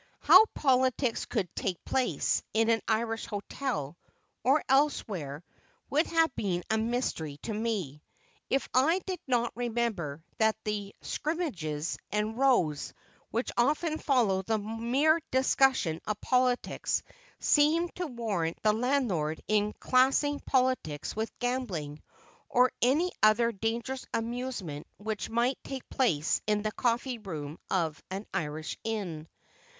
How 0.21 0.45
politics 0.55 1.25
could 1.25 1.47
"take 1.55 1.85
place" 1.85 2.41
in 2.55 2.71
an 2.71 2.81
Irish 2.87 3.27
hotel, 3.27 3.99
or 4.43 4.63
elsewhere, 4.67 5.43
would 5.91 6.07
have 6.07 6.35
been 6.35 6.63
a 6.71 6.77
mystery 6.79 7.37
to 7.43 7.53
me, 7.53 8.01
if 8.49 8.67
I 8.73 9.01
did 9.05 9.19
not 9.27 9.51
remember 9.53 10.23
that 10.39 10.55
the 10.63 10.95
"scrimmages" 11.03 11.99
and 12.11 12.35
rows, 12.35 12.95
which 13.29 13.51
often 13.55 13.99
follow 13.99 14.41
the 14.41 14.57
mere 14.57 15.21
discussion 15.29 16.01
of 16.07 16.19
politics, 16.19 17.03
seemed 17.39 17.93
to 17.97 18.07
warrant 18.07 18.57
the 18.63 18.73
landlord 18.73 19.39
in 19.47 19.71
classing 19.79 20.39
politics 20.39 21.15
with 21.15 21.29
gambling, 21.37 22.01
or 22.49 22.71
any 22.81 23.11
other 23.21 23.51
dangerous 23.51 24.07
amusement 24.15 24.87
which 24.97 25.29
might 25.29 25.59
take 25.63 25.87
place 25.91 26.41
in 26.47 26.63
the 26.63 26.71
coffee 26.71 27.19
room 27.19 27.59
of 27.69 28.01
an 28.09 28.25
Irish 28.33 28.79
inn. 28.83 29.27